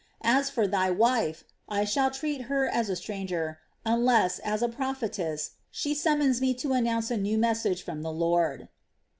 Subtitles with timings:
[0.23, 5.51] As for thy wife, I shall treat her as a stranger unless, as a prophetess,
[5.69, 8.67] she summons me to announce a new message from the Lord."